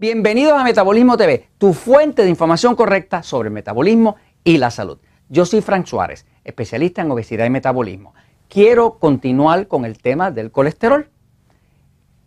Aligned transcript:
Bienvenidos 0.00 0.58
a 0.58 0.64
Metabolismo 0.64 1.18
TV, 1.18 1.50
tu 1.58 1.74
fuente 1.74 2.22
de 2.22 2.30
información 2.30 2.74
correcta 2.74 3.22
sobre 3.22 3.50
metabolismo 3.50 4.16
y 4.42 4.56
la 4.56 4.70
salud. 4.70 4.96
Yo 5.28 5.44
soy 5.44 5.60
Frank 5.60 5.84
Suárez, 5.84 6.24
especialista 6.42 7.02
en 7.02 7.10
obesidad 7.10 7.44
y 7.44 7.50
metabolismo. 7.50 8.14
Quiero 8.48 8.94
continuar 8.94 9.66
con 9.66 9.84
el 9.84 9.98
tema 9.98 10.30
del 10.30 10.52
colesterol. 10.52 11.10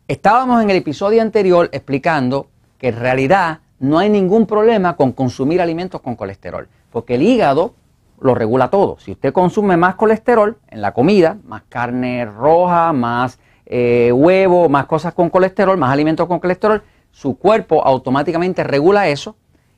Estábamos 0.08 0.62
en 0.62 0.70
el 0.70 0.76
episodio 0.76 1.24
anterior 1.24 1.70
explicando 1.72 2.46
que 2.78 2.90
en 2.90 3.00
realidad 3.00 3.62
no 3.80 3.98
hay 3.98 4.12
ningún 4.12 4.46
problema 4.46 4.96
con 4.96 5.12
consumir 5.12 5.60
alimentos 5.60 6.00
con 6.00 6.16
colesterol, 6.16 6.68
porque 6.92 7.16
el 7.16 7.24
hígado 7.24 7.74
lo 8.22 8.36
regula 8.36 8.70
todo. 8.70 9.00
Si 9.00 9.14
usted 9.14 9.34
consume 9.34 9.78
más 9.78 9.96
colesterol 9.96 10.60
en 10.70 10.84
la 10.84 10.92
comida, 10.92 11.38
más 11.44 11.64
carne 11.70 12.24
roja, 12.26 12.94
más 12.94 13.40
eh, 13.66 14.12
huevo, 14.14 14.70
más 14.70 14.86
cosas 14.86 15.16
con 15.16 15.32
colesterol, 15.32 15.76
más 15.76 15.92
alimentos 15.92 16.28
con 16.28 16.40
colesterol, 16.40 16.84
su 17.14 17.38
cuerpo 17.38 17.86
automáticamente 17.86 18.64
regula 18.64 19.08
eso 19.08 19.36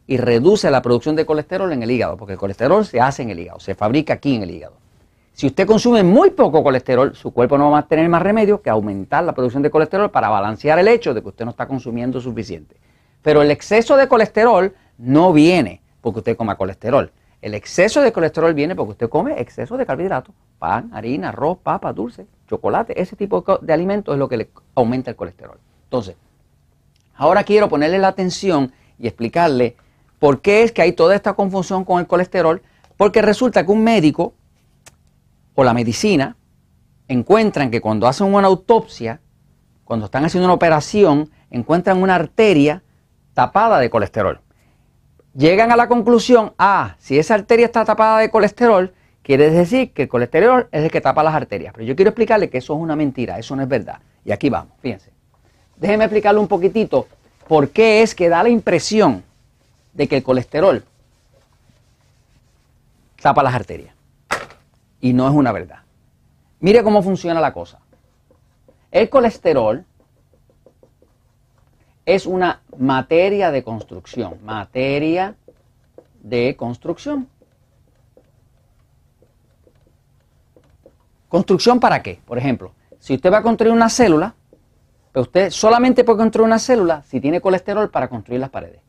y 0.08 0.18
reduce 0.18 0.72
la 0.72 0.82
producción 0.82 1.18
de 1.18 1.26
colesterol 1.26 1.72
en 1.74 1.84
el 1.84 1.92
hígado, 1.92 2.16
porque 2.16 2.34
el 2.34 2.40
colesterol 2.40 2.86
se 2.86 3.02
hace 3.02 3.24
en 3.24 3.30
el 3.30 3.40
hígado, 3.40 3.60
se 3.60 3.76
fabrica 3.76 4.14
aquí 4.14 4.36
en 4.36 4.44
el 4.44 4.52
hígado. 4.52 4.78
Si 5.34 5.46
usted 5.46 5.68
consume 5.68 6.02
muy 6.02 6.32
poco 6.32 6.64
colesterol, 6.64 7.14
su 7.14 7.32
cuerpo 7.32 7.58
no 7.58 7.72
va 7.72 7.80
a 7.80 7.88
tener 7.88 8.08
más 8.08 8.22
remedio 8.22 8.62
que 8.62 8.70
aumentar 8.70 9.26
la 9.26 9.34
producción 9.34 9.62
de 9.64 9.70
colesterol 9.70 10.10
para 10.10 10.30
balancear 10.30 10.80
el 10.80 10.88
hecho 10.88 11.14
de 11.14 11.22
que 11.22 11.28
usted 11.28 11.44
no 11.44 11.52
está 11.52 11.68
consumiendo 11.68 12.22
suficiente. 12.22 12.78
Pero 13.22 13.42
el 13.42 13.52
exceso 13.52 13.98
de 13.98 14.08
colesterol 14.08 14.74
no 14.98 15.34
viene 15.34 15.82
porque 16.00 16.20
usted 16.20 16.38
coma 16.38 16.56
colesterol. 16.56 17.12
El 17.42 17.54
exceso 17.54 18.00
de 18.00 18.14
colesterol 18.14 18.54
viene 18.54 18.76
porque 18.76 18.92
usted 18.92 19.10
come 19.10 19.42
exceso 19.42 19.76
de 19.76 19.86
carbohidratos, 19.86 20.34
pan, 20.58 20.90
harina, 20.94 21.30
arroz, 21.30 21.58
papa, 21.58 21.92
dulce, 21.92 22.28
chocolate, 22.48 23.00
ese 23.00 23.18
tipo 23.18 23.44
de 23.62 23.74
alimentos 23.74 24.14
es 24.14 24.20
lo 24.20 24.30
que 24.30 24.38
le 24.38 24.50
aumenta 24.74 25.12
el 25.12 25.18
colesterol. 25.18 25.60
Entonces, 25.84 26.16
ahora 27.16 27.44
quiero 27.44 27.70
ponerle 27.70 28.00
la 28.00 28.10
atención 28.10 28.72
y 29.00 29.08
explicarle 29.08 29.76
por 30.20 30.42
qué 30.42 30.64
es 30.64 30.72
que 30.72 30.82
hay 30.82 30.94
toda 30.94 31.16
esta 31.16 31.34
confusión 31.34 31.84
con 31.84 32.00
el 32.00 32.08
colesterol, 32.08 32.62
porque 32.98 33.22
resulta 33.22 33.66
que 33.66 33.72
un 33.72 33.84
médico 33.84 34.34
o 35.56 35.64
la 35.64 35.74
medicina 35.74 36.36
encuentran 37.08 37.72
que 37.72 37.82
cuando 37.82 38.08
hacen 38.08 38.34
una 38.34 38.48
autopsia, 38.48 39.20
cuando 39.84 40.06
están 40.06 40.26
haciendo 40.26 40.46
una 40.46 40.54
operación, 40.54 41.30
encuentran 41.50 42.02
una 42.02 42.16
arteria 42.16 42.84
tapada 43.34 43.80
de 43.80 43.90
colesterol. 43.90 44.42
Llegan 45.36 45.72
a 45.72 45.76
la 45.76 45.88
conclusión, 45.88 46.54
ah, 46.58 46.96
si 46.98 47.20
esa 47.20 47.34
arteria 47.36 47.66
está 47.66 47.84
tapada 47.84 48.20
de 48.20 48.30
colesterol, 48.30 48.94
quiere 49.22 49.52
decir 49.52 49.92
que 49.92 50.04
el 50.04 50.08
colesterol 50.08 50.70
es 50.72 50.86
el 50.86 50.92
que 50.92 51.02
tapa 51.02 51.24
las 51.24 51.36
arterias. 51.36 51.74
Pero 51.74 51.86
yo 51.86 51.96
quiero 51.96 52.10
explicarle 52.10 52.50
que 52.50 52.60
eso 52.60 52.74
es 52.74 52.80
una 52.80 52.96
mentira, 52.96 53.38
eso 53.38 53.56
no 53.56 53.62
es 53.62 53.68
verdad. 53.68 54.00
Y 54.24 54.32
aquí 54.32 54.50
vamos, 54.50 54.74
fíjense. 54.82 55.15
Déjenme 55.78 56.06
explicarle 56.06 56.40
un 56.40 56.48
poquitito 56.48 57.08
por 57.48 57.70
qué 57.70 58.02
es 58.02 58.16
que 58.16 58.30
da 58.30 58.44
la 58.44 58.50
impresión 58.50 59.24
de 59.94 60.08
que 60.08 60.18
el 60.18 60.24
colesterol 60.24 60.84
tapa 63.22 63.44
las 63.44 63.56
arterias 63.56 63.96
y 65.02 65.14
no 65.14 65.28
es 65.28 65.34
una 65.34 65.52
verdad. 65.52 65.80
Mire 66.60 66.84
cómo 66.84 67.02
funciona 67.02 67.42
la 67.42 67.54
cosa. 67.54 67.80
El 68.92 69.10
colesterol 69.10 69.86
es 72.06 72.26
una 72.26 72.62
materia 72.78 73.52
de 73.52 73.64
construcción, 73.64 74.38
materia 74.44 75.36
de 76.22 76.56
construcción. 76.56 77.28
¿Construcción 81.28 81.80
para 81.80 82.02
qué? 82.02 82.20
Por 82.26 82.38
ejemplo, 82.38 82.72
si 83.00 83.16
usted 83.16 83.32
va 83.32 83.40
a 83.40 83.44
construir 83.44 83.74
una 83.74 83.90
célula, 83.90 84.36
pues 85.16 85.28
usted 85.28 85.50
solamente 85.50 86.04
puede 86.04 86.18
construir 86.18 86.46
una 86.46 86.60
célula 86.60 87.02
si 87.04 87.22
tiene 87.22 87.40
colesterol 87.40 87.90
para 87.90 88.10
construir 88.10 88.42
las 88.42 88.50
paredes. 88.50 88.82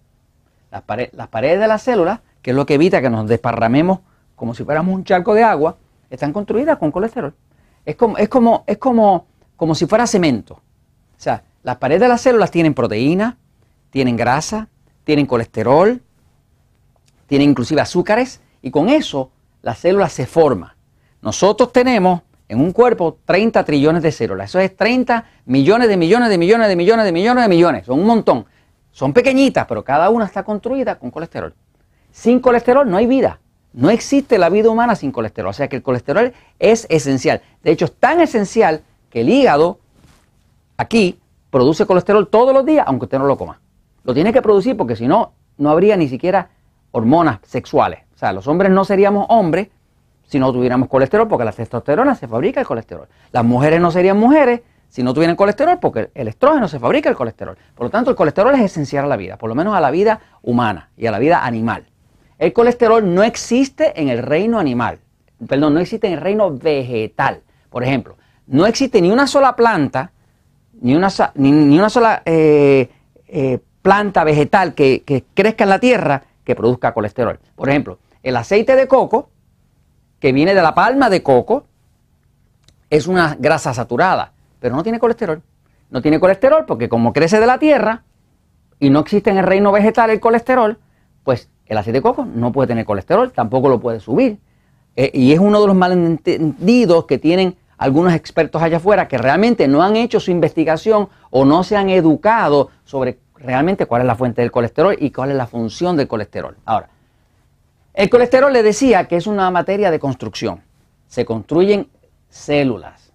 Las, 0.72 0.82
las 1.12 1.28
paredes 1.28 1.60
de 1.60 1.69
la 1.69 1.78
célula, 1.78 2.20
que 2.42 2.50
es 2.50 2.56
lo 2.56 2.66
que 2.66 2.75
evita 2.75 3.00
que 3.00 3.09
nos 3.09 3.28
desparramemos 3.28 4.00
como 4.34 4.53
si 4.53 4.65
fuéramos 4.65 4.92
un 4.92 5.04
charco 5.04 5.34
de 5.34 5.44
agua, 5.44 5.76
están 6.10 6.32
construidas 6.32 6.78
con 6.78 6.91
colesterol. 6.91 7.32
Es 7.84 7.94
como, 7.94 8.19
es 8.19 8.28
como, 8.28 8.65
es 8.66 8.76
como, 8.78 9.28
como 9.54 9.76
si 9.76 9.86
fuera 9.86 10.04
cemento. 10.09 10.54
O 10.54 10.60
sea, 11.16 11.44
las 11.62 11.76
paredes 11.76 12.00
de 12.00 12.09
las 12.09 12.22
células 12.22 12.50
tienen 12.50 12.75
proteína, 12.75 13.38
tienen 13.91 14.16
grasa, 14.16 14.66
tienen 15.04 15.26
colesterol, 15.26 16.03
tienen 17.28 17.50
inclusive 17.50 17.81
azúcares 17.81 18.41
y 18.62 18.72
con 18.72 18.88
eso 18.88 19.31
la 19.62 19.76
célula 19.76 20.09
se 20.09 20.26
forma. 20.26 20.76
Nosotros 21.22 21.72
tenemos 21.72 22.22
en 22.48 22.60
un 22.60 22.72
cuerpo 22.72 23.18
30 23.24 23.64
trillones 23.64 24.02
de 24.02 24.12
células. 24.12 24.50
Eso 24.50 24.60
es 24.60 24.76
30 24.76 25.24
millones 25.46 25.88
de 25.88 25.96
millones 25.96 26.28
de 26.28 26.38
millones 26.38 26.68
de 26.68 26.76
millones 26.76 27.04
de 27.04 27.12
millones 27.12 27.44
de 27.44 27.48
millones. 27.48 27.86
Son 27.86 27.98
un 27.98 28.06
montón. 28.06 28.46
Son 28.92 29.12
pequeñitas, 29.12 29.66
pero 29.66 29.84
cada 29.84 30.10
una 30.10 30.24
está 30.24 30.42
construida 30.42 30.98
con 30.98 31.10
colesterol. 31.10 31.54
Sin 32.12 32.40
colesterol 32.40 32.88
no 32.88 32.96
hay 32.96 33.06
vida. 33.06 33.40
No 33.72 33.90
existe 33.90 34.38
la 34.38 34.48
vida 34.48 34.70
humana 34.70 34.94
sin 34.94 35.12
colesterol. 35.12 35.50
O 35.50 35.52
sea 35.52 35.68
que 35.68 35.76
el 35.76 35.82
colesterol 35.82 36.32
es 36.58 36.86
esencial. 36.88 37.42
De 37.62 37.72
hecho, 37.72 37.84
es 37.84 37.94
tan 37.94 38.20
esencial 38.20 38.82
que 39.10 39.20
el 39.20 39.28
hígado 39.28 39.80
aquí 40.76 41.18
produce 41.50 41.84
colesterol 41.84 42.28
todos 42.28 42.54
los 42.54 42.64
días, 42.64 42.86
aunque 42.88 43.04
usted 43.04 43.18
no 43.18 43.26
lo 43.26 43.36
coma. 43.36 43.60
Lo 44.04 44.14
tiene 44.14 44.32
que 44.32 44.40
producir 44.40 44.76
porque 44.76 44.96
si 44.96 45.06
no, 45.06 45.32
no 45.58 45.70
habría 45.70 45.96
ni 45.96 46.08
siquiera 46.08 46.50
hormonas 46.92 47.40
sexuales. 47.42 48.00
O 48.14 48.18
sea, 48.18 48.32
los 48.32 48.46
hombres 48.46 48.70
no 48.70 48.84
seríamos 48.84 49.26
hombres 49.28 49.68
si 50.26 50.38
no 50.38 50.53
tuviéramos 50.53 50.88
colesterol, 50.88 51.28
porque 51.28 51.44
la 51.44 51.53
testosterona 51.53 52.14
se 52.14 52.28
fabrica 52.28 52.60
el 52.60 52.66
colesterol. 52.66 53.09
Las 53.32 53.44
mujeres 53.44 53.81
no 53.81 53.91
serían 53.91 54.19
mujeres 54.19 54.60
si 54.88 55.03
no 55.03 55.14
tuvieran 55.14 55.37
colesterol, 55.37 55.78
porque 55.81 56.10
el 56.14 56.28
estrógeno 56.28 56.69
se 56.69 56.78
fabrica 56.78 57.09
el 57.09 57.16
colesterol. 57.16 57.56
Por 57.75 57.87
lo 57.87 57.91
tanto, 57.91 58.10
el 58.10 58.16
colesterol 58.16 58.54
es 58.54 58.62
esencial 58.62 59.04
a 59.04 59.09
la 59.09 59.16
vida, 59.16 59.36
por 59.36 59.48
lo 59.48 59.54
menos 59.54 59.75
a 59.75 59.81
la 59.81 59.91
vida 59.91 60.20
humana 60.42 60.91
y 60.97 61.06
a 61.06 61.10
la 61.10 61.19
vida 61.19 61.44
animal. 61.44 61.86
El 62.38 62.53
colesterol 62.53 63.15
no 63.15 63.22
existe 63.22 64.00
en 64.00 64.09
el 64.09 64.22
reino 64.22 64.59
animal, 64.59 64.98
perdón, 65.47 65.75
no 65.75 65.81
existe 65.81 66.06
en 66.06 66.15
el 66.15 66.20
reino 66.20 66.50
vegetal. 66.50 67.42
Por 67.70 67.84
ejemplo, 67.84 68.16
no 68.47 68.66
existe 68.66 69.00
ni 69.00 69.10
una 69.10 69.26
sola 69.26 69.56
planta, 69.56 70.12
ni 70.81 70.94
una, 70.94 71.09
ni, 71.34 71.78
una 71.78 71.88
sola 71.88 72.22
eh, 72.25 72.88
eh, 73.28 73.59
planta 73.81 74.25
vegetal 74.25 74.75
que, 74.75 75.03
que 75.04 75.25
crezca 75.34 75.65
en 75.65 75.70
la 75.70 75.78
tierra 75.78 76.22
que 76.44 76.54
produzca 76.54 76.92
colesterol. 76.92 77.38
Por 77.54 77.69
ejemplo, 77.69 77.98
el 78.22 78.36
aceite 78.36 78.76
de 78.76 78.86
coco, 78.86 79.31
que 80.19 80.32
viene 80.32 80.54
de 80.54 80.62
la 80.62 80.75
palma 80.75 81.10
de 81.10 81.22
coco, 81.22 81.66
es 82.91 83.06
una 83.06 83.37
grasa 83.38 83.75
saturada, 83.75 84.32
pero 84.60 84.75
no 84.75 84.82
tiene 84.82 84.99
colesterol. 84.99 85.43
No 85.91 86.03
tiene 86.03 86.19
colesterol 86.19 86.65
porque 86.66 86.88
como 86.88 87.12
crece 87.12 87.38
de 87.38 87.47
la 87.47 87.59
tierra 87.59 88.03
y 88.81 88.91
no 88.91 89.00
existe 89.00 89.31
en 89.31 89.38
el 89.38 89.44
reino 89.44 89.72
vegetal 89.72 90.10
el 90.10 90.21
colesterol, 90.21 90.78
pues 91.25 91.49
el 91.66 91.78
aceite 91.78 91.99
de 91.99 92.03
coco 92.03 92.25
no 92.25 92.53
puede 92.53 92.69
tener 92.69 92.84
colesterol, 92.84 93.32
tampoco 93.32 93.69
lo 93.69 93.81
puede 93.81 94.00
subir. 94.00 94.38
Eh, 94.97 95.10
y 95.12 95.32
es 95.32 95.38
uno 95.38 95.60
de 95.60 95.66
los 95.66 95.77
malentendidos 95.77 97.04
que 97.06 97.19
tienen 97.19 97.56
algunos 97.77 98.15
expertos 98.15 98.62
allá 98.62 98.78
afuera 98.78 99.09
que 99.09 99.19
realmente 99.19 99.69
no 99.69 99.83
han 99.83 99.97
hecho 99.97 100.21
su 100.21 100.31
investigación 100.31 101.09
o 101.31 101.44
no 101.44 101.62
se 101.62 101.77
han 101.77 101.91
educado 101.91 102.71
sobre 102.84 103.19
realmente 103.34 103.87
cuál 103.87 104.03
es 104.03 104.06
la 104.06 104.15
fuente 104.15 104.41
del 104.41 104.50
colesterol 104.50 104.97
y 104.98 105.10
cuál 105.10 105.31
es 105.31 105.37
la 105.37 105.47
función 105.47 105.97
del 105.97 106.09
colesterol. 106.09 106.56
Ahora, 106.65 106.88
el 107.96 108.10
colesterol 108.10 108.52
le 108.52 108.62
decía 108.62 109.08
que 109.08 109.16
es 109.16 109.26
una 109.26 109.50
materia 109.50 109.90
de 109.90 109.98
construcción. 109.98 110.62
Se 111.08 111.24
construyen 111.24 111.88
células 112.28 113.10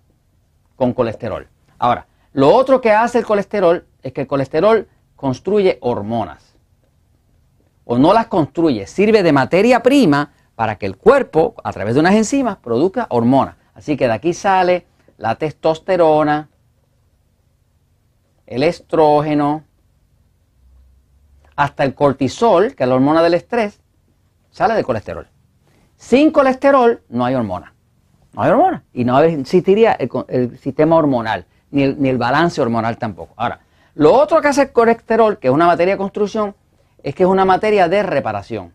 con 0.76 0.94
colesterol. 0.94 1.48
Ahora, 1.78 2.08
lo 2.34 2.50
otro 2.54 2.82
que 2.82 2.92
hace 2.92 3.20
el 3.20 3.26
colesterol 3.26 3.86
es 4.02 4.12
que 4.12 4.22
el 4.22 4.28
colesterol 4.28 4.88
construye 5.16 5.78
hormonas 5.82 6.56
o 7.86 8.00
no 8.00 8.12
las 8.12 8.26
construye, 8.26 8.88
sirve 8.88 9.22
de 9.22 9.32
materia 9.32 9.84
prima 9.84 10.32
para 10.56 10.78
que 10.78 10.88
el 10.88 10.98
cuerpo, 10.98 11.54
a 11.64 11.72
través 11.72 11.94
de 11.94 12.00
unas 12.00 12.16
enzimas, 12.16 12.58
produzca 12.58 13.06
hormonas. 13.10 13.58
Así 13.76 13.96
que 13.96 14.08
de 14.08 14.14
aquí 14.14 14.34
sale 14.34 14.88
la 15.18 15.36
testosterona, 15.36 16.50
el 18.48 18.64
estrógeno, 18.64 19.64
hasta 21.56 21.84
el 21.84 21.94
cortisol, 21.94 22.74
que 22.74 22.84
es 22.84 22.90
la 22.90 22.96
hormona 22.96 23.22
del 23.22 23.36
estrés, 23.36 23.81
sale 24.52 24.76
de 24.76 24.84
colesterol. 24.84 25.28
Sin 25.98 26.32
colesterol 26.32 27.02
no 27.10 27.26
hay 27.26 27.36
hormona. 27.36 27.74
No 28.34 28.44
hay 28.44 28.52
hormona. 28.52 28.84
Y 28.94 29.04
no 29.04 29.20
existiría 29.22 29.94
el, 29.94 30.58
sistema 30.60 30.96
hormonal, 30.96 31.46
ni 31.72 31.84
el, 31.84 32.02
ni 32.02 32.10
el 32.10 32.18
balance 32.18 32.62
hormonal 32.62 32.98
tampoco. 32.98 33.34
Ahora, 33.38 33.62
lo 33.96 34.14
otro 34.14 34.42
que 34.42 34.50
hace 34.50 34.62
el 34.64 34.72
colesterol, 34.72 35.40
que 35.40 35.48
es 35.48 35.54
una 35.54 35.66
materia 35.66 35.96
de 35.96 35.98
construcción, 35.98 36.56
es 37.04 37.16
que 37.16 37.24
es 37.24 37.30
una 37.30 37.46
materia 37.46 37.88
de 37.88 38.04
reparación. 38.04 38.74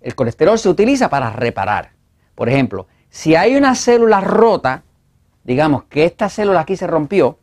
El 0.00 0.14
colesterol 0.14 0.58
se 0.58 0.68
utiliza 0.68 1.08
para 1.08 1.30
reparar. 1.30 1.90
Por 2.34 2.48
ejemplo, 2.48 2.86
si 3.08 3.36
hay 3.36 3.56
una 3.56 3.74
célula 3.74 4.20
rota, 4.20 4.82
digamos 5.44 5.84
que 5.84 6.04
esta 6.04 6.28
célula 6.28 6.60
aquí 6.60 6.76
se 6.76 6.86
rompió, 6.86 7.38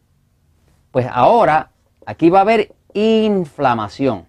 pues 0.92 1.08
ahora 1.12 1.72
aquí 2.06 2.30
va 2.30 2.40
a 2.40 2.42
haber 2.42 2.74
inflamación, 2.94 4.26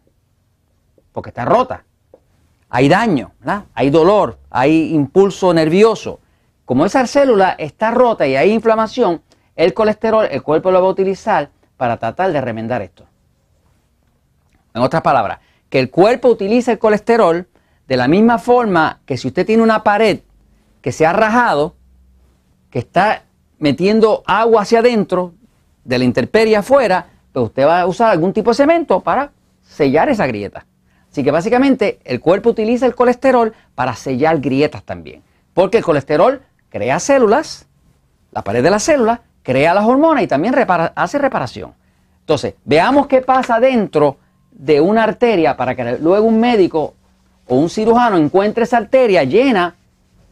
porque 1.12 1.30
está 1.30 1.44
rota. 1.44 1.84
Hay 2.68 2.88
daño, 2.88 3.32
hay 3.74 3.90
dolor, 3.90 4.38
hay 4.50 4.94
impulso 4.94 5.52
nervioso. 5.52 6.20
Como 6.64 6.86
esa 6.86 7.06
célula 7.06 7.56
está 7.58 7.90
rota 7.90 8.26
y 8.26 8.36
hay 8.36 8.52
inflamación, 8.52 9.22
el 9.56 9.74
colesterol, 9.74 10.26
el 10.30 10.42
cuerpo 10.42 10.70
lo 10.70 10.80
va 10.80 10.88
a 10.88 10.90
utilizar 10.90 11.50
para 11.76 11.96
tratar 11.96 12.32
de 12.32 12.40
remendar 12.40 12.80
esto. 12.82 13.06
En 14.72 14.82
otras 14.82 15.02
palabras, 15.02 15.40
que 15.68 15.80
el 15.80 15.90
cuerpo 15.90 16.28
utiliza 16.28 16.72
el 16.72 16.78
colesterol 16.78 17.48
de 17.88 17.96
la 17.96 18.06
misma 18.06 18.38
forma 18.38 19.00
que 19.04 19.16
si 19.16 19.26
usted 19.28 19.44
tiene 19.44 19.62
una 19.62 19.82
pared 19.82 20.20
que 20.80 20.92
se 20.92 21.04
ha 21.06 21.12
rajado, 21.12 21.74
que 22.70 22.78
está 22.78 23.24
metiendo 23.58 24.22
agua 24.26 24.62
hacia 24.62 24.78
adentro, 24.78 25.34
de 25.84 25.98
la 25.98 26.04
intemperie 26.04 26.56
afuera, 26.56 27.06
pues 27.32 27.46
usted 27.46 27.66
va 27.66 27.80
a 27.80 27.86
usar 27.86 28.10
algún 28.10 28.32
tipo 28.32 28.50
de 28.50 28.54
cemento 28.54 29.00
para 29.00 29.32
sellar 29.62 30.08
esa 30.08 30.26
grieta. 30.26 30.66
Así 31.10 31.24
que 31.24 31.30
básicamente 31.30 31.98
el 32.04 32.20
cuerpo 32.20 32.50
utiliza 32.50 32.86
el 32.86 32.94
colesterol 32.94 33.52
para 33.74 33.94
sellar 33.94 34.40
grietas 34.40 34.84
también. 34.84 35.22
Porque 35.54 35.78
el 35.78 35.84
colesterol 35.84 36.42
crea 36.68 37.00
células, 37.00 37.66
la 38.30 38.42
pared 38.42 38.62
de 38.62 38.70
la 38.70 38.78
célula, 38.78 39.22
crea 39.42 39.74
las 39.74 39.84
hormonas 39.84 40.22
y 40.22 40.28
también 40.28 40.54
hace 40.94 41.18
reparación. 41.18 41.74
Entonces, 42.20 42.54
veamos 42.64 43.08
qué 43.08 43.22
pasa 43.22 43.58
dentro 43.58 44.18
de 44.52 44.80
una 44.80 45.02
arteria 45.02 45.56
para 45.56 45.74
que 45.74 45.98
luego 45.98 46.26
un 46.26 46.38
médico 46.38 46.94
o 47.48 47.56
un 47.56 47.68
cirujano 47.68 48.16
encuentre 48.16 48.64
esa 48.64 48.76
arteria 48.76 49.24
llena 49.24 49.74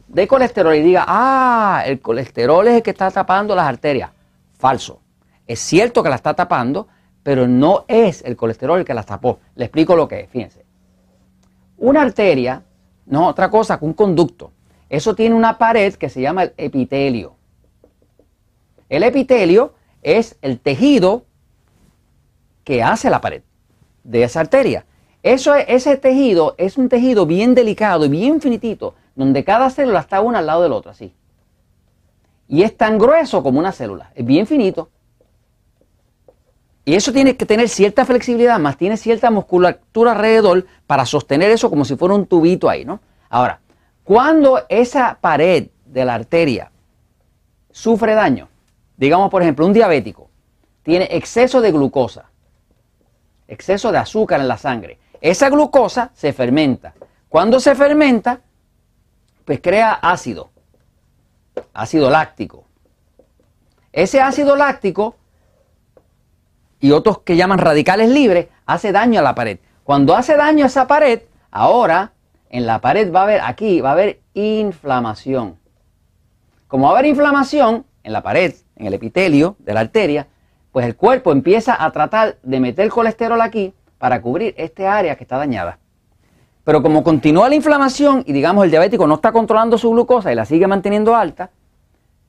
de 0.07 0.27
colesterol 0.27 0.75
y 0.75 0.81
diga, 0.81 1.03
ah, 1.07 1.83
el 1.85 1.99
colesterol 1.99 2.67
es 2.67 2.75
el 2.75 2.83
que 2.83 2.91
está 2.91 3.11
tapando 3.11 3.53
las 3.53 3.67
arterias. 3.67 4.11
Falso. 4.57 5.01
Es 5.45 5.59
cierto 5.59 6.01
que 6.01 6.09
la 6.09 6.15
está 6.15 6.33
tapando, 6.33 6.87
pero 7.21 7.47
no 7.47 7.83
es 7.87 8.23
el 8.23 8.37
colesterol 8.37 8.79
el 8.79 8.85
que 8.85 8.93
la 8.93 9.03
tapó. 9.03 9.39
Le 9.55 9.65
explico 9.65 9.95
lo 9.95 10.07
que 10.07 10.21
es, 10.21 10.29
fíjense. 10.29 10.68
Una 11.79 12.01
arteria 12.01 12.63
no 13.05 13.23
es 13.23 13.29
otra 13.29 13.49
cosa 13.49 13.79
que 13.79 13.85
un 13.85 13.93
conducto. 13.93 14.51
Eso 14.89 15.15
tiene 15.15 15.35
una 15.35 15.57
pared 15.57 15.95
que 15.95 16.09
se 16.09 16.21
llama 16.21 16.43
el 16.43 16.53
epitelio. 16.57 17.35
El 18.89 19.03
epitelio 19.03 19.73
es 20.01 20.37
el 20.41 20.59
tejido 20.59 21.23
que 22.63 22.83
hace 22.83 23.09
la 23.09 23.21
pared 23.21 23.43
de 24.03 24.23
esa 24.23 24.41
arteria. 24.41 24.85
Eso, 25.23 25.55
ese 25.55 25.97
tejido 25.97 26.55
es 26.57 26.77
un 26.77 26.89
tejido 26.89 27.25
bien 27.25 27.55
delicado 27.55 28.05
y 28.05 28.09
bien 28.09 28.41
finitito, 28.41 28.95
donde 29.15 29.43
cada 29.43 29.69
célula 29.69 29.99
está 29.99 30.21
una 30.21 30.39
al 30.39 30.45
lado 30.45 30.63
del 30.63 30.71
otro, 30.71 30.91
así. 30.91 31.13
Y 32.47 32.63
es 32.63 32.75
tan 32.75 32.97
grueso 32.97 33.43
como 33.43 33.59
una 33.59 33.71
célula, 33.71 34.11
es 34.15 34.25
bien 34.25 34.47
finito. 34.47 34.89
Y 36.89 36.95
eso 36.95 37.13
tiene 37.13 37.37
que 37.37 37.45
tener 37.45 37.69
cierta 37.69 38.03
flexibilidad, 38.03 38.57
más 38.57 38.75
tiene 38.75 38.97
cierta 38.97 39.29
musculatura 39.29 40.13
alrededor 40.13 40.65
para 40.87 41.05
sostener 41.05 41.51
eso 41.51 41.69
como 41.69 41.85
si 41.85 41.95
fuera 41.95 42.15
un 42.15 42.25
tubito 42.25 42.67
ahí, 42.67 42.83
¿no? 42.83 42.99
Ahora, 43.29 43.59
cuando 44.03 44.65
esa 44.69 45.19
pared 45.21 45.67
de 45.85 46.03
la 46.03 46.15
arteria 46.15 46.71
sufre 47.69 48.15
daño, 48.15 48.49
digamos 48.97 49.29
por 49.29 49.43
ejemplo 49.43 49.67
un 49.67 49.73
diabético, 49.73 50.31
tiene 50.81 51.07
exceso 51.11 51.61
de 51.61 51.71
glucosa, 51.71 52.31
exceso 53.47 53.91
de 53.91 53.99
azúcar 53.99 54.41
en 54.41 54.47
la 54.47 54.57
sangre, 54.57 54.97
esa 55.21 55.47
glucosa 55.51 56.09
se 56.15 56.33
fermenta. 56.33 56.95
Cuando 57.29 57.59
se 57.59 57.75
fermenta, 57.75 58.41
pues 59.45 59.61
crea 59.61 59.91
ácido, 59.93 60.49
ácido 61.71 62.09
láctico. 62.09 62.65
Ese 63.91 64.21
ácido 64.21 64.55
láctico 64.55 65.18
y 66.79 66.91
otros 66.91 67.19
que 67.19 67.35
llaman 67.35 67.59
radicales 67.59 68.09
libres 68.09 68.47
hace 68.65 68.91
daño 68.91 69.19
a 69.19 69.23
la 69.23 69.35
pared. 69.35 69.59
Cuando 69.83 70.15
hace 70.15 70.35
daño 70.35 70.63
a 70.63 70.67
esa 70.67 70.87
pared, 70.87 71.21
ahora 71.51 72.13
en 72.49 72.65
la 72.65 72.79
pared 72.79 73.11
va 73.13 73.21
a 73.21 73.23
haber, 73.23 73.41
aquí 73.41 73.81
va 73.81 73.89
a 73.89 73.93
haber 73.93 74.21
inflamación. 74.33 75.57
Como 76.67 76.85
va 76.85 76.91
a 76.91 76.93
haber 76.99 77.09
inflamación 77.09 77.85
en 78.03 78.13
la 78.13 78.21
pared, 78.21 78.53
en 78.75 78.87
el 78.87 78.93
epitelio 78.93 79.55
de 79.59 79.73
la 79.73 79.81
arteria, 79.81 80.27
pues 80.71 80.85
el 80.85 80.95
cuerpo 80.95 81.31
empieza 81.31 81.83
a 81.83 81.91
tratar 81.91 82.37
de 82.43 82.59
meter 82.59 82.89
colesterol 82.89 83.41
aquí 83.41 83.73
para 83.97 84.21
cubrir 84.21 84.53
este 84.57 84.87
área 84.87 85.15
que 85.15 85.23
está 85.23 85.37
dañada. 85.37 85.79
Pero 86.63 86.83
como 86.83 87.03
continúa 87.03 87.49
la 87.49 87.55
inflamación 87.55 88.23
y 88.27 88.33
digamos 88.33 88.63
el 88.63 88.71
diabético 88.71 89.07
no 89.07 89.15
está 89.15 89.31
controlando 89.31 89.77
su 89.77 89.89
glucosa 89.89 90.31
y 90.31 90.35
la 90.35 90.45
sigue 90.45 90.67
manteniendo 90.67 91.15
alta, 91.15 91.49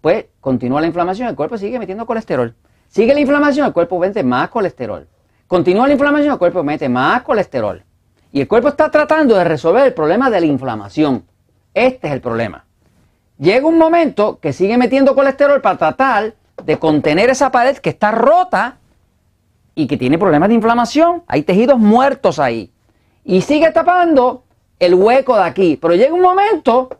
pues 0.00 0.26
continúa 0.40 0.80
la 0.80 0.86
inflamación, 0.86 1.28
el 1.28 1.36
cuerpo 1.36 1.58
sigue 1.58 1.78
metiendo 1.78 2.06
colesterol. 2.06 2.54
Sigue 2.90 3.14
la 3.14 3.20
inflamación, 3.20 3.68
el 3.68 3.72
cuerpo 3.72 4.00
mete 4.00 4.24
más 4.24 4.48
colesterol. 4.48 5.06
Continúa 5.46 5.86
la 5.86 5.92
inflamación, 5.92 6.32
el 6.32 6.38
cuerpo 6.38 6.64
mete 6.64 6.88
más 6.88 7.22
colesterol. 7.22 7.84
Y 8.32 8.40
el 8.40 8.48
cuerpo 8.48 8.68
está 8.68 8.90
tratando 8.90 9.36
de 9.36 9.44
resolver 9.44 9.86
el 9.86 9.94
problema 9.94 10.28
de 10.28 10.40
la 10.40 10.46
inflamación. 10.46 11.24
Este 11.72 12.08
es 12.08 12.12
el 12.12 12.20
problema. 12.20 12.64
Llega 13.38 13.64
un 13.64 13.78
momento 13.78 14.40
que 14.40 14.52
sigue 14.52 14.76
metiendo 14.76 15.14
colesterol 15.14 15.60
para 15.60 15.78
tratar 15.78 16.34
de 16.64 16.78
contener 16.80 17.30
esa 17.30 17.52
pared 17.52 17.78
que 17.78 17.90
está 17.90 18.10
rota 18.10 18.78
y 19.76 19.86
que 19.86 19.96
tiene 19.96 20.18
problemas 20.18 20.48
de 20.48 20.56
inflamación. 20.56 21.22
Hay 21.28 21.44
tejidos 21.44 21.78
muertos 21.78 22.40
ahí. 22.40 22.72
Y 23.24 23.42
sigue 23.42 23.70
tapando 23.70 24.42
el 24.80 24.94
hueco 24.96 25.36
de 25.36 25.44
aquí. 25.44 25.78
Pero 25.80 25.94
llega 25.94 26.12
un 26.12 26.22
momento 26.22 26.90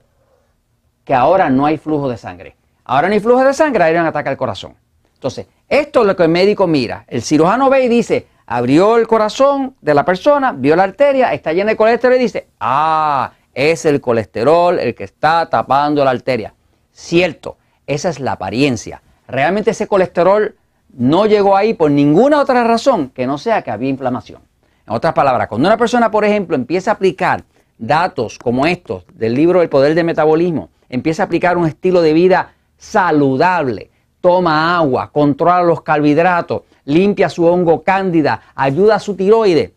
que 1.05 1.15
ahora 1.15 1.51
no 1.51 1.67
hay 1.67 1.79
flujo 1.79 2.09
de 2.09 2.17
sangre. 2.17 2.55
Ahora 2.85 3.09
no 3.09 3.15
hay 3.15 3.21
flujo 3.21 3.43
de 3.43 3.55
sangre, 3.55 3.83
hay 3.83 3.97
un 3.97 4.07
ataque 4.07 4.29
al 4.29 4.37
corazón. 4.37 4.77
Entonces, 5.15 5.47
esto 5.71 6.01
es 6.01 6.07
lo 6.09 6.17
que 6.17 6.25
el 6.25 6.29
médico 6.29 6.67
mira. 6.67 7.05
El 7.07 7.23
cirujano 7.23 7.71
ve 7.71 7.85
y 7.85 7.89
dice, 7.89 8.27
abrió 8.45 8.97
el 8.97 9.07
corazón 9.07 9.77
de 9.81 9.95
la 9.95 10.05
persona, 10.05 10.53
vio 10.53 10.75
la 10.75 10.83
arteria, 10.83 11.33
está 11.33 11.53
llena 11.53 11.71
de 11.71 11.77
colesterol 11.77 12.17
y 12.17 12.19
dice, 12.19 12.49
ah, 12.59 13.33
es 13.55 13.85
el 13.85 14.01
colesterol 14.01 14.81
el 14.81 14.97
que 14.97 15.05
está 15.05 15.49
tapando 15.49 16.05
la 16.05 16.11
arteria. 16.11 16.55
Cierto, 16.91 17.57
esa 17.87 18.09
es 18.09 18.19
la 18.19 18.33
apariencia. 18.33 19.01
Realmente 19.29 19.71
ese 19.71 19.87
colesterol 19.87 20.57
no 20.93 21.27
llegó 21.27 21.57
ahí 21.57 21.73
por 21.75 21.93
ninguna 21.93 22.41
otra 22.41 22.65
razón 22.65 23.11
que 23.11 23.29
no 23.29 23.39
sea 23.39 23.63
que 23.63 23.71
había 23.71 23.91
inflamación. 23.91 24.43
En 24.89 24.95
otras 24.95 25.15
palabras, 25.15 25.47
cuando 25.47 25.69
una 25.69 25.77
persona, 25.77 26.11
por 26.11 26.25
ejemplo, 26.25 26.57
empieza 26.57 26.91
a 26.91 26.95
aplicar 26.95 27.45
datos 27.79 28.41
como 28.41 28.67
estos 28.67 29.05
del 29.15 29.35
libro 29.35 29.63
El 29.63 29.69
Poder 29.69 29.95
del 29.95 30.05
Metabolismo, 30.05 30.71
empieza 30.89 31.23
a 31.23 31.27
aplicar 31.27 31.57
un 31.57 31.69
estilo 31.69 32.03
de 32.03 32.13
vida 32.13 32.55
saludable, 32.77 33.90
toma 34.21 34.77
agua, 34.77 35.11
controla 35.13 35.63
los 35.63 35.83
carbohidratos, 35.83 36.63
limpia 36.85 37.29
su 37.29 37.47
hongo 37.47 37.83
cándida, 37.83 38.43
ayuda 38.55 38.97
a 38.97 38.99
su 38.99 39.17
tiroides, 39.17 39.73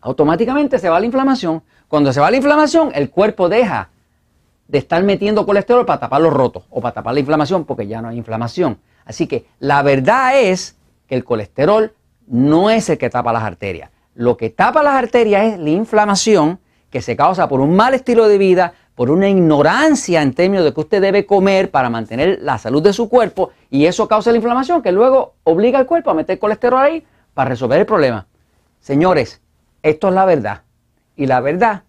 automáticamente 0.00 0.78
se 0.78 0.88
va 0.88 1.00
la 1.00 1.06
inflamación. 1.06 1.62
Cuando 1.88 2.12
se 2.12 2.20
va 2.20 2.30
la 2.30 2.36
inflamación, 2.36 2.90
el 2.94 3.10
cuerpo 3.10 3.48
deja 3.48 3.90
de 4.68 4.78
estar 4.78 5.02
metiendo 5.02 5.46
colesterol 5.46 5.86
para 5.86 6.00
tapar 6.00 6.20
los 6.20 6.32
rotos 6.32 6.64
o 6.70 6.80
para 6.80 6.94
tapar 6.94 7.14
la 7.14 7.20
inflamación 7.20 7.64
porque 7.64 7.86
ya 7.86 8.02
no 8.02 8.08
hay 8.08 8.18
inflamación. 8.18 8.78
Así 9.04 9.26
que 9.26 9.46
la 9.58 9.82
verdad 9.82 10.38
es 10.38 10.76
que 11.06 11.14
el 11.14 11.24
colesterol 11.24 11.94
no 12.26 12.68
es 12.68 12.90
el 12.90 12.98
que 12.98 13.08
tapa 13.08 13.32
las 13.32 13.42
arterias. 13.42 13.90
Lo 14.14 14.36
que 14.36 14.50
tapa 14.50 14.82
las 14.82 14.94
arterias 14.94 15.54
es 15.54 15.58
la 15.58 15.70
inflamación 15.70 16.60
que 16.90 17.00
se 17.00 17.16
causa 17.16 17.48
por 17.48 17.60
un 17.60 17.74
mal 17.76 17.94
estilo 17.94 18.28
de 18.28 18.38
vida, 18.38 18.74
por 18.98 19.12
una 19.12 19.28
ignorancia 19.28 20.22
en 20.22 20.34
términos 20.34 20.64
de 20.64 20.74
que 20.74 20.80
usted 20.80 21.00
debe 21.00 21.24
comer 21.24 21.70
para 21.70 21.88
mantener 21.88 22.40
la 22.42 22.58
salud 22.58 22.82
de 22.82 22.92
su 22.92 23.08
cuerpo 23.08 23.52
y 23.70 23.86
eso 23.86 24.08
causa 24.08 24.32
la 24.32 24.38
inflamación 24.38 24.82
que 24.82 24.90
luego 24.90 25.34
obliga 25.44 25.78
al 25.78 25.86
cuerpo 25.86 26.10
a 26.10 26.14
meter 26.14 26.40
colesterol 26.40 26.80
ahí 26.80 27.06
para 27.32 27.50
resolver 27.50 27.78
el 27.78 27.86
problema. 27.86 28.26
Señores, 28.80 29.40
esto 29.84 30.08
es 30.08 30.14
la 30.14 30.24
verdad 30.24 30.62
y 31.14 31.26
la 31.26 31.40
verdad 31.40 31.84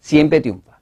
siempre 0.00 0.40
triunfa. 0.40 0.75